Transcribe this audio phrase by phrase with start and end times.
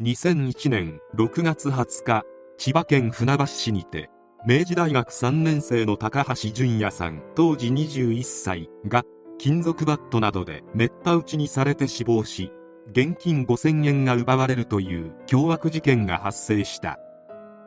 [0.00, 2.22] 2001年6月20日
[2.56, 4.10] 千葉県船橋市にて
[4.46, 9.02] 明治大学3年生の高橋純也さん当時21歳が
[9.38, 12.52] 金属バットなどでめった打ちにされて死亡し
[12.92, 17.00] 現金5000円が奪われるという凶悪事件が発生した。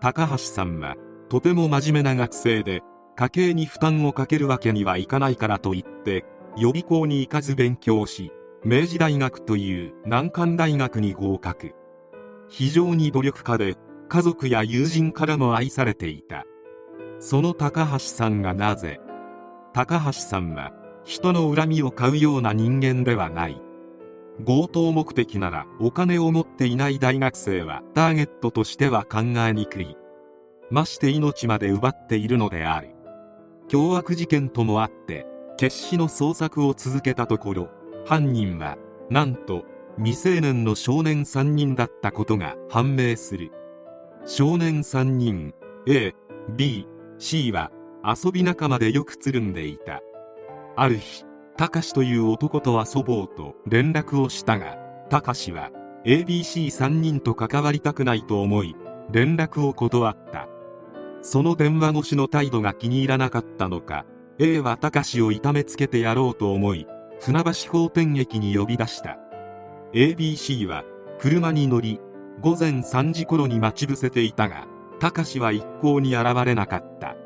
[0.00, 0.96] 高橋さんは
[1.28, 2.80] とても真面目な学生で
[3.14, 6.24] 家計に負担をかけるわけにはいかないからと言って
[6.56, 8.32] 予備校に行かず勉強し
[8.64, 11.85] 明治大学という難関大学に合格。
[12.48, 13.76] 非常に努力家で
[14.08, 16.44] 家族や友人からも愛されていた。
[17.18, 19.00] その高橋さんがなぜ
[19.72, 20.72] 高橋さんは
[21.04, 23.60] 人の恨みを買うような人間ではない。
[24.44, 29.96] 強盗目的ならお金を持っていない大学生はターゲットとしては考えにくい。
[30.70, 32.90] まして命まで奪っているのである。
[33.68, 35.26] 凶悪事件ともあって
[35.56, 37.68] 決死の捜索を続けたところ
[38.04, 38.76] 犯人は
[39.10, 39.64] なんと
[39.98, 43.50] 未成年の少年3人だったことが判明する。
[44.26, 45.54] 少年3人
[45.88, 46.12] A、
[46.54, 46.86] B、
[47.18, 47.70] C は
[48.04, 50.02] 遊び仲間でよくつるんでいた。
[50.76, 51.24] ある日
[51.56, 54.76] たかしという男と遊ぼうと連絡をしたが
[55.08, 55.70] たかしは
[56.04, 58.76] ABC3 人と関わりたくないと思い
[59.10, 60.46] 連絡を断った。
[61.22, 64.04] その電話越しの態度が気に入らなかったのか
[64.38, 66.86] A はたかしを痛めつけてやろうと思い
[67.20, 69.18] 船橋法典駅に呼び出した。
[69.92, 70.84] ABC は
[71.18, 72.00] 車に乗り
[72.40, 74.66] 午前3時頃に待ち伏せていたが
[74.98, 77.16] たかしは一向に現れなかった。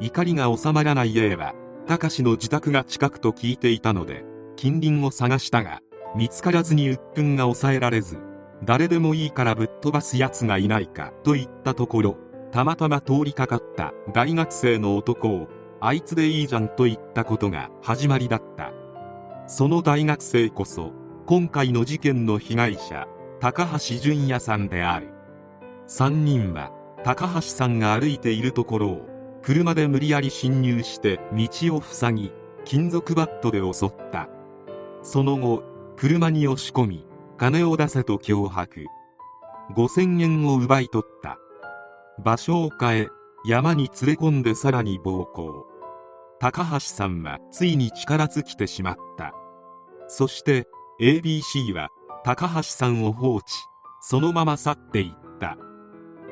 [0.00, 1.54] 怒りが収まらない A は
[1.86, 4.24] たかしの自宅が近くと聞いていたので
[4.56, 5.80] 近隣を探したが
[6.16, 8.18] 見つからずに鬱憤が抑えられず
[8.64, 12.16] 誰でもいいからぶっ飛ばす奴がいないかと言ったところ
[12.50, 15.48] たまたま通りかかった大学生の男を
[15.80, 18.72] あいつでいいじゃんと言ったことが始まりだった。
[19.46, 20.92] その大学生こそ
[21.26, 23.06] 今回の事件の被害者
[23.40, 25.08] 高橋純也さんである。
[25.88, 26.70] 3人は
[27.02, 29.08] 高橋さんが歩いているところを
[29.40, 32.32] 車で無理やり侵入して道を塞ぎ
[32.66, 34.28] 金属バットで襲った。
[35.02, 35.62] その後
[35.96, 37.06] 車に押し込み
[37.38, 38.84] 金を出せと脅迫。
[39.74, 41.38] 5000円を奪い取った。
[42.22, 43.08] 場所を変え
[43.46, 45.66] 山に連れ込んでさらに暴行。
[46.38, 49.32] 高橋さんはついに力尽きてしまった。
[50.06, 50.68] そして
[51.00, 51.88] ABC は
[52.22, 53.46] 高橋さんを放置。
[54.00, 55.58] そのまま去っていった。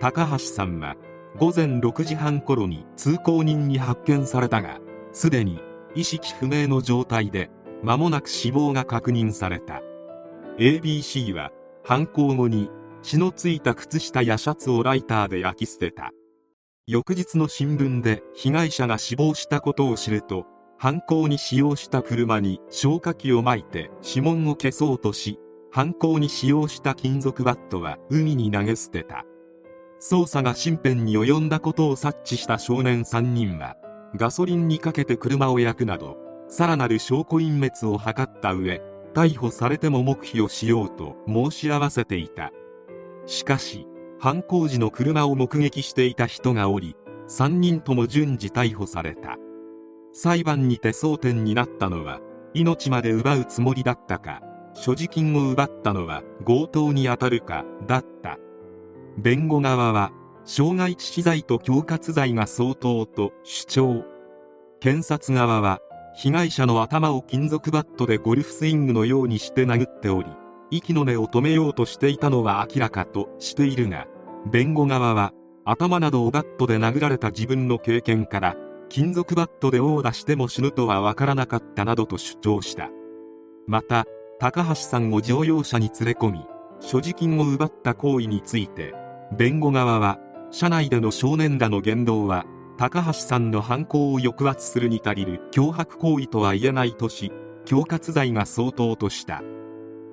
[0.00, 0.95] 高橋さんは
[1.37, 4.78] 午前6時半頃に通行人に発見されたが
[5.12, 5.61] すでに
[5.97, 7.50] 意識不明の状態で
[7.83, 9.83] 間もなく死亡が確認された。
[10.59, 11.50] ABC は
[11.83, 12.71] 犯行後に
[13.03, 16.12] 血のついた靴下やシャツをライターで焼き捨てた。
[16.87, 20.47] 翌日の新聞で被害者が死亡したことを知ると
[20.82, 25.38] 犯行に使用した車に消火器をまいて指紋を消そうとし
[25.70, 29.25] 犯行に使用した金属バットは海に投げ捨てた。
[30.00, 33.76] 捜査が身辺に及んだことを察知した少年3人は
[34.16, 36.16] ガソリンにかけて車を焼くなど
[36.48, 38.82] さらなる証拠隠滅を図った上
[39.14, 42.50] 逮捕されても黙秘をしようと申し合わせていた。
[43.26, 43.87] しかし
[44.19, 46.97] 犯行時の車を目撃していた人がおり
[47.28, 49.38] 3人とも順次逮捕された。
[50.12, 52.21] 裁判にて争点になったのは
[52.55, 54.43] 命まで奪うつもりだったか
[54.75, 58.39] 所持金を奪ったのは強盗に当たるかだった。
[59.19, 60.12] 弁護側は
[60.45, 64.05] 傷害致死罪と恐喝罪が相当と主張。
[64.81, 65.81] 検察側は
[66.15, 70.29] 被害者の頭を金属バットでゴルフスイングのようにして殴っており
[70.71, 74.06] 息の根を止めようとしていたのは明らかとしているが
[74.50, 75.33] 弁護側は
[75.65, 78.56] 頭などをバットで殴られた自分の経験から
[78.92, 82.91] 金属バットで殴打しても死ぬとは分からなかったなどと主張した。
[83.66, 84.04] また
[84.38, 86.44] 高橋さんを乗用車に連れ込み
[86.78, 88.92] 所持金を奪った行為について
[89.34, 90.19] 弁護側は
[90.50, 92.44] 車内での少年らの言動は
[92.76, 97.32] 高橋さんの犯行を抑圧するに足りる脅迫行為とは言えないとし
[97.62, 99.40] 恐喝罪が相当とした。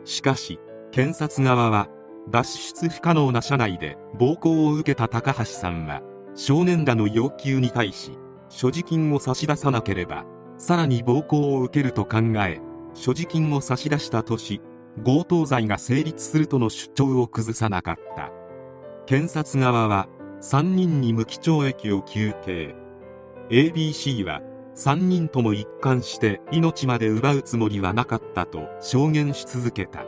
[0.05, 0.57] しかし
[0.91, 1.89] 検察側は
[2.29, 6.01] 脱出不可能な車内で暴行を受けた高橋さんは
[6.33, 8.17] 少年らの要求に対し
[8.49, 10.25] 所持金を差し出さなければ
[10.57, 12.59] さらに暴行を受けると考え
[12.93, 14.61] 所持金を差し出したとし
[15.03, 18.31] 強盗罪が成立するとの主張を崩さなかった。
[19.05, 20.07] 検察側は
[20.41, 22.75] 3人に無期懲役を求刑。
[23.49, 24.41] ABC は
[24.75, 30.05] 3人とも一貫して命まで奪うつもりはなかったと証言し続けた。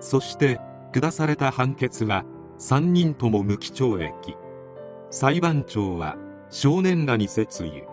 [0.00, 0.60] そして
[0.92, 2.24] 下された判決は
[2.58, 4.36] 3人とも無期懲役。
[5.10, 6.16] 裁判長は
[6.50, 7.84] 少年らに説諭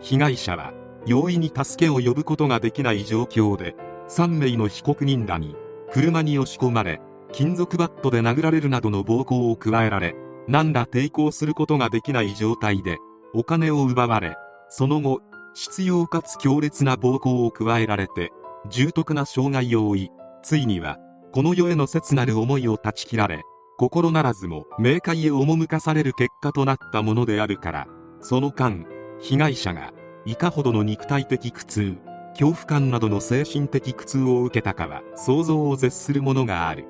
[0.00, 0.72] 被害者は
[1.06, 3.76] 容易に助けを呼ぶことができない状況で
[4.08, 5.56] 3名の被告人らに
[5.92, 7.00] 車に押し込まれ
[7.32, 10.14] 金属バットで殴られるなどの暴行を加えられ
[10.48, 12.98] 何ら抵抗することができない状態で
[13.34, 14.36] お金を奪われ
[14.68, 15.20] その後
[15.54, 18.30] 執拗かつ強烈な暴行を加えられて
[18.68, 20.10] 重篤な傷害を負い
[20.42, 20.98] ついには
[21.32, 23.42] この世への切なる思いを断ち切られ
[23.78, 27.88] 心ならずも冥界へ赴かされる結果となったものであるから
[28.20, 28.86] その間
[29.20, 29.92] 被害者が
[30.24, 31.96] いかほどの肉体的苦痛
[32.30, 36.84] 恐怖感などの精神的苦痛を受けたかは想像を絶するものがある。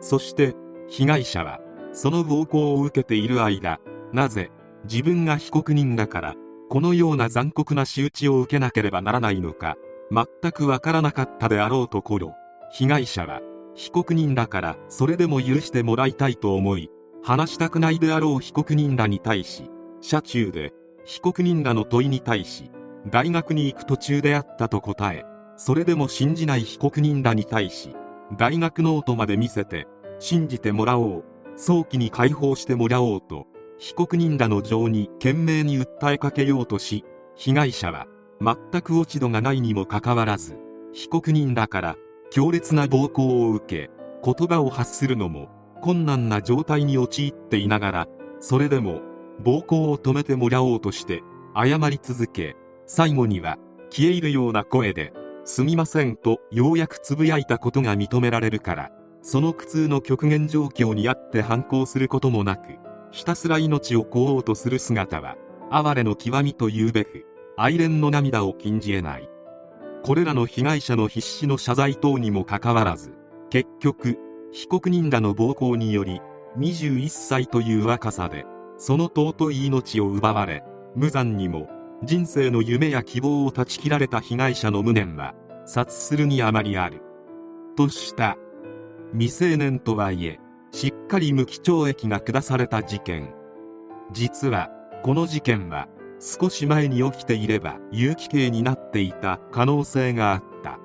[0.00, 0.54] そして
[0.88, 1.60] 被害者は
[1.92, 3.80] その暴行を受けている間
[4.12, 4.50] なぜ
[4.84, 6.34] 自分が被告人だから
[6.68, 9.76] このような残酷な仕打ちを受けなければならないのか
[10.12, 12.34] 全くわからなかったであろうところ
[12.70, 13.40] 被害者は
[13.76, 16.90] 被告人だからそれでも許してもらいたいと思い
[17.22, 19.70] 話したくないであろう被告人らに対し
[20.00, 20.72] 車中で
[21.04, 22.70] 被告人らの問いに対し
[23.10, 25.24] 大学に行く途中であったと答え
[25.56, 27.94] それでも信じない被告人らに対し
[28.36, 29.86] 大学ノートまで見せて
[30.18, 31.24] 信じてもらおう
[31.56, 33.46] 早期に解放してもらおうと
[33.78, 38.06] 被告人らの情に懸命に訴えかけようとし被害者は
[38.40, 40.56] 全く落ち度がないにもかかわらず
[40.92, 41.96] 被告人らから
[42.30, 43.90] 強烈な暴行を受け
[44.24, 45.48] 言葉を発するのも
[45.80, 48.08] 困難な状態に陥っていながら
[48.40, 49.00] それでも
[49.40, 51.22] 暴行を止めてもらおうとして
[51.54, 52.56] 謝り続け
[52.86, 53.58] 最後には
[53.90, 55.12] 消え入るような声で
[55.44, 58.90] 「すみません」とようやくつぶやいたことが認められるから
[59.22, 62.78] その苦痛の極限状況にあって反抗することもなく
[63.10, 65.36] ひたすら命を乞おうとする姿は
[65.70, 67.26] 哀れの極みというべく
[67.56, 69.28] 愛憐の涙を禁じ得ない。
[70.06, 73.12] これらの被害者の必死の謝罪等にもかかわらず
[73.50, 74.16] 結局
[74.52, 76.20] 被告人らの暴行により
[76.58, 78.44] 21歳という若さで
[78.78, 80.62] その尊い命を奪われ
[80.94, 81.68] 無残にも
[82.04, 87.02] 人生の夢や希望を断ち切られた被害者の無念は殺するにあまりある。
[87.76, 88.36] とした
[89.10, 90.38] 未成年とはいえ
[90.70, 93.34] しっかり無期懲役が下された事件。
[94.12, 94.70] 実は
[95.02, 95.88] この事件は
[96.18, 100.78] 少し前に起きていれば有期刑になっていた可能性があった。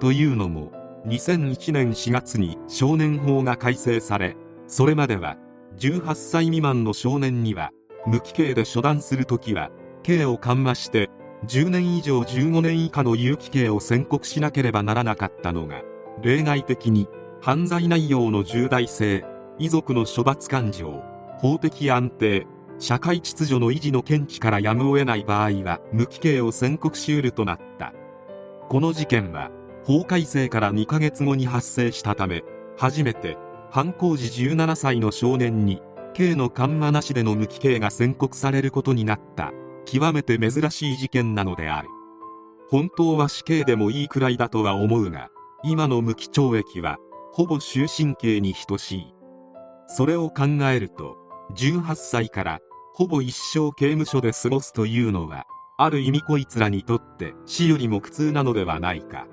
[0.00, 0.72] というのも
[1.06, 4.36] 2001年4月に少年法が改正され
[4.66, 5.36] それまでは
[5.78, 7.70] 18歳未満の少年には
[8.06, 9.70] 無期刑で処断するときは
[10.02, 11.08] 刑を緩和して
[11.46, 15.82] 10年以上15年以下の有期刑を宣告しなければならなかったのが
[16.20, 17.08] 例外的に
[17.40, 19.24] 犯罪内容の重大性
[19.58, 21.02] 遺族の処罰感情
[21.38, 22.46] 法的安定
[22.82, 27.94] 社会秩序の維持の見地からやむを得ない場合は無期刑を宣告しうるとなった。
[28.68, 29.52] この事件は
[29.84, 32.42] 法改正から2ヶ月後に発生したため
[32.76, 33.38] 初めて
[33.70, 35.80] 犯行時17歳の少年に
[36.12, 39.52] 刑の緩和なしでの無期刑が宣告されることになった。
[39.84, 41.88] 極めて珍しい事件なのである。
[42.68, 45.28] 本当は死刑でもいいくらいだとは思うが
[45.62, 46.98] 今の無期懲役は
[47.30, 49.14] ほぼ終身刑に等しい。
[49.86, 51.16] それを考えると
[51.54, 52.60] 18歳から
[52.94, 55.46] ほぼ一生刑務所で過ごすというのは
[55.78, 59.26] ある意味こいつらにとって死よりも苦痛なのではないか。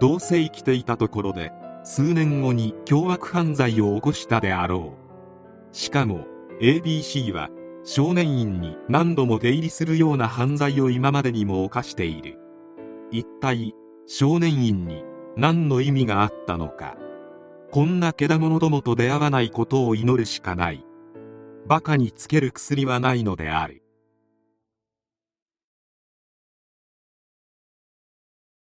[0.00, 1.50] どうせ生きていたところで
[1.82, 4.94] 数年後に凶悪犯罪を起こしたであろ
[5.72, 5.76] う。
[5.76, 6.26] しかも
[6.60, 7.50] ABC は
[7.84, 12.38] 少年院に何度も出入りするような犯罪を今までにも犯している。
[13.10, 13.74] 一体
[14.06, 15.02] 少年院に
[15.36, 16.96] 何の意味があったのか。
[17.70, 20.84] こんなけだものどもと出会わないことを祈るしかない。
[21.68, 23.82] 馬鹿につける薬はないのである。